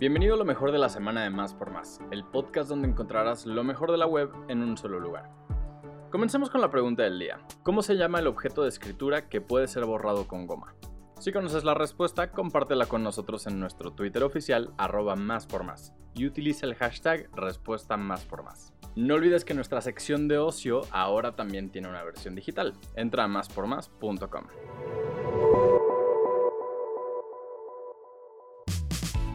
[0.00, 3.44] Bienvenido a lo mejor de la semana de Más por Más, el podcast donde encontrarás
[3.44, 5.28] lo mejor de la web en un solo lugar.
[6.10, 7.38] Comencemos con la pregunta del día.
[7.62, 10.74] ¿Cómo se llama el objeto de escritura que puede ser borrado con goma?
[11.18, 15.92] Si conoces la respuesta, compártela con nosotros en nuestro Twitter oficial, arroba más por más,
[16.14, 18.72] y utiliza el hashtag respuesta más por más.
[18.96, 22.72] No olvides que nuestra sección de ocio ahora también tiene una versión digital.
[22.96, 24.44] Entra a máspormás.com.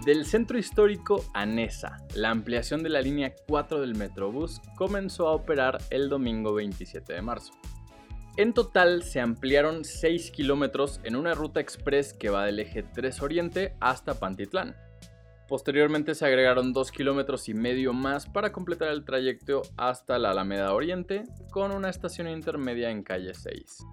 [0.06, 5.32] Del centro histórico a Nesa, la ampliación de la línea 4 del Metrobús comenzó a
[5.32, 7.54] operar el domingo 27 de marzo.
[8.38, 13.20] En total se ampliaron 6 kilómetros en una ruta express que va del eje 3
[13.24, 14.76] Oriente hasta Pantitlán.
[15.48, 20.76] Posteriormente se agregaron 2 kilómetros y medio más para completar el trayecto hasta la Alameda
[20.76, 23.84] Oriente, con una estación intermedia en calle 6.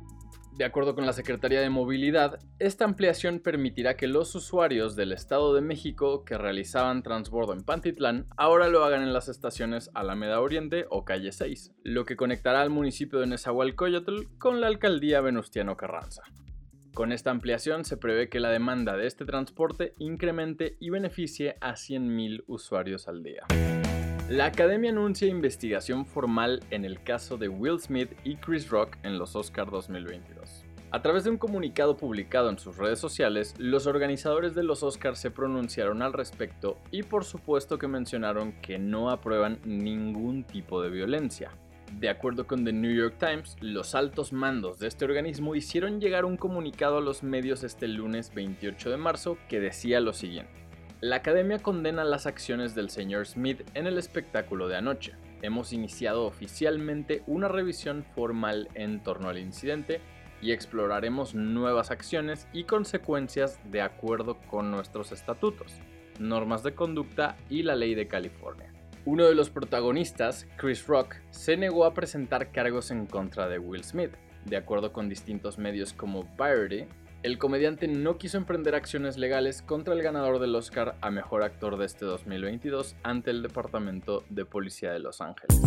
[0.62, 5.56] De acuerdo con la Secretaría de Movilidad, esta ampliación permitirá que los usuarios del Estado
[5.56, 10.86] de México que realizaban transbordo en Pantitlán ahora lo hagan en las estaciones Alameda Oriente
[10.88, 16.22] o Calle 6, lo que conectará al municipio de Nezahualcóyotl con la alcaldía Venustiano Carranza.
[16.94, 21.72] Con esta ampliación se prevé que la demanda de este transporte incremente y beneficie a
[21.72, 23.42] 100.000 usuarios al día.
[24.32, 29.18] La academia anuncia investigación formal en el caso de Will Smith y Chris Rock en
[29.18, 30.64] los Oscar 2022.
[30.90, 35.18] A través de un comunicado publicado en sus redes sociales, los organizadores de los Oscars
[35.18, 40.88] se pronunciaron al respecto y por supuesto que mencionaron que no aprueban ningún tipo de
[40.88, 41.50] violencia.
[41.98, 46.24] De acuerdo con The New York Times, los altos mandos de este organismo hicieron llegar
[46.24, 50.62] un comunicado a los medios este lunes 28 de marzo que decía lo siguiente.
[51.02, 55.16] La academia condena las acciones del señor Smith en el espectáculo de anoche.
[55.42, 60.00] Hemos iniciado oficialmente una revisión formal en torno al incidente
[60.40, 65.74] y exploraremos nuevas acciones y consecuencias de acuerdo con nuestros estatutos,
[66.20, 68.72] normas de conducta y la ley de California.
[69.04, 73.82] Uno de los protagonistas, Chris Rock, se negó a presentar cargos en contra de Will
[73.82, 74.12] Smith.
[74.44, 76.86] De acuerdo con distintos medios como Variety,
[77.22, 81.76] el comediante no quiso emprender acciones legales contra el ganador del Oscar a Mejor Actor
[81.76, 85.60] de este 2022 ante el Departamento de Policía de Los Ángeles.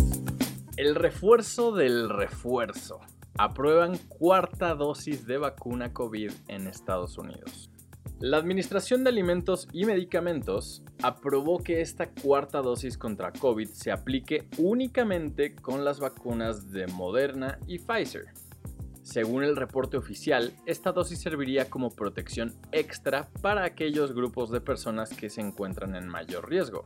[0.76, 3.00] El refuerzo del refuerzo.
[3.38, 7.70] Aprueban cuarta dosis de vacuna COVID en Estados Unidos.
[8.20, 14.48] La Administración de Alimentos y Medicamentos aprobó que esta cuarta dosis contra COVID se aplique
[14.58, 18.45] únicamente con las vacunas de Moderna y Pfizer.
[19.06, 25.12] Según el reporte oficial, esta dosis serviría como protección extra para aquellos grupos de personas
[25.12, 26.86] que se encuentran en mayor riesgo.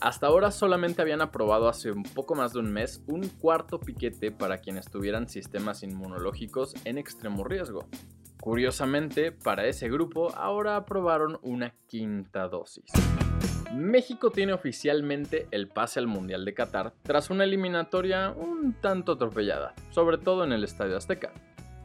[0.00, 4.32] Hasta ahora solamente habían aprobado hace un poco más de un mes un cuarto piquete
[4.32, 7.86] para quienes tuvieran sistemas inmunológicos en extremo riesgo,
[8.40, 12.84] Curiosamente, para ese grupo ahora aprobaron una quinta dosis.
[13.74, 19.74] México tiene oficialmente el pase al Mundial de Qatar tras una eliminatoria un tanto atropellada,
[19.90, 21.32] sobre todo en el Estadio Azteca.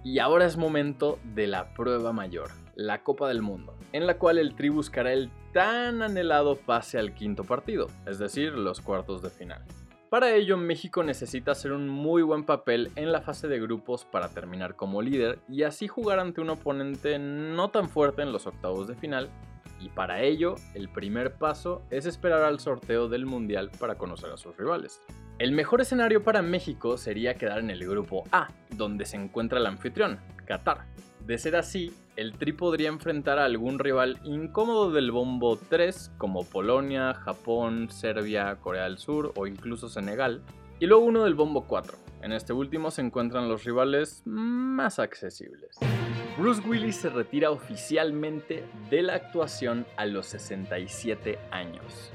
[0.03, 4.37] Y ahora es momento de la prueba mayor, la Copa del Mundo, en la cual
[4.37, 9.29] el Tri buscará el tan anhelado pase al quinto partido, es decir, los cuartos de
[9.29, 9.63] final.
[10.09, 14.29] Para ello, México necesita hacer un muy buen papel en la fase de grupos para
[14.29, 18.87] terminar como líder y así jugar ante un oponente no tan fuerte en los octavos
[18.87, 19.29] de final.
[19.79, 24.37] Y para ello, el primer paso es esperar al sorteo del Mundial para conocer a
[24.37, 25.01] sus rivales.
[25.39, 29.65] El mejor escenario para México sería quedar en el grupo A, donde se encuentra el
[29.65, 30.85] anfitrión, Qatar.
[31.25, 36.45] De ser así, el Tri podría enfrentar a algún rival incómodo del bombo 3 como
[36.45, 40.43] Polonia, Japón, Serbia, Corea del Sur o incluso Senegal,
[40.79, 41.97] y luego uno del bombo 4.
[42.21, 45.77] En este último se encuentran los rivales más accesibles.
[46.35, 52.11] Bruce Willis se retira oficialmente de la actuación a los 67 años.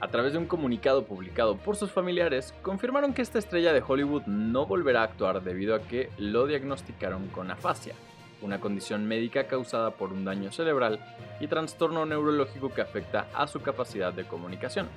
[0.00, 4.24] A través de un comunicado publicado por sus familiares, confirmaron que esta estrella de Hollywood
[4.26, 7.94] no volverá a actuar debido a que lo diagnosticaron con afasia,
[8.42, 10.98] una condición médica causada por un daño cerebral
[11.38, 14.88] y trastorno neurológico que afecta a su capacidad de comunicación.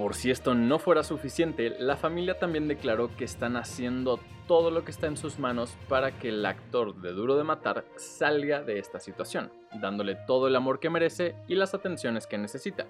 [0.00, 4.18] Por si esto no fuera suficiente, la familia también declaró que están haciendo
[4.48, 7.84] todo lo que está en sus manos para que el actor de Duro de Matar
[7.96, 12.86] salga de esta situación, dándole todo el amor que merece y las atenciones que necesita,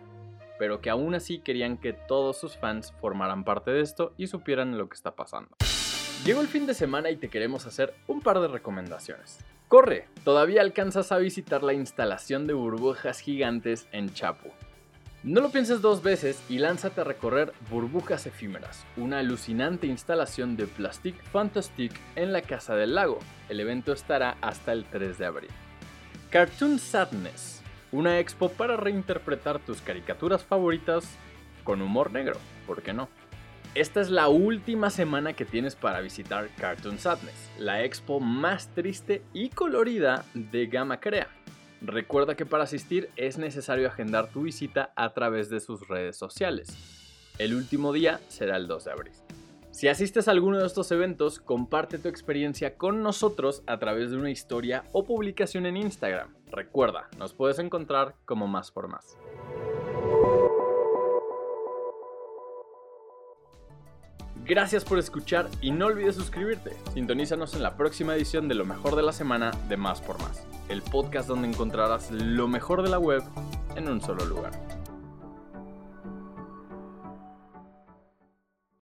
[0.56, 4.78] pero que aún así querían que todos sus fans formaran parte de esto y supieran
[4.78, 5.56] lo que está pasando.
[6.24, 9.44] Llegó el fin de semana y te queremos hacer un par de recomendaciones.
[9.66, 14.50] Corre, todavía alcanzas a visitar la instalación de burbujas gigantes en Chapu.
[15.22, 20.66] No lo pienses dos veces y lánzate a recorrer Burbujas Efímeras, una alucinante instalación de
[20.66, 23.18] Plastic Fantastic en la Casa del Lago.
[23.50, 25.50] El evento estará hasta el 3 de abril.
[26.30, 27.60] Cartoon Sadness,
[27.92, 31.04] una expo para reinterpretar tus caricaturas favoritas
[31.64, 33.10] con humor negro, ¿por qué no?
[33.74, 39.22] Esta es la última semana que tienes para visitar Cartoon Sadness, la expo más triste
[39.34, 41.28] y colorida de Gamma Crea.
[41.80, 46.68] Recuerda que para asistir es necesario agendar tu visita a través de sus redes sociales.
[47.38, 49.12] El último día será el 2 de abril.
[49.70, 54.18] Si asistes a alguno de estos eventos, comparte tu experiencia con nosotros a través de
[54.18, 56.34] una historia o publicación en Instagram.
[56.50, 59.16] Recuerda, nos puedes encontrar como Más por Más.
[64.50, 66.72] Gracias por escuchar y no olvides suscribirte.
[66.92, 70.44] Sintonízanos en la próxima edición de Lo mejor de la semana de Más por Más,
[70.68, 73.22] el podcast donde encontrarás lo mejor de la web
[73.76, 74.50] en un solo lugar.